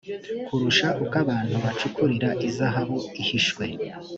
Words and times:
kurusha 0.45 0.87
uko 1.03 1.15
abantu 1.23 1.55
bacukurira 1.63 2.29
izahabu 2.47 2.97
ihishwe 3.21 3.63